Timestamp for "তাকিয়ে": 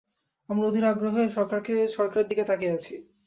2.43-2.75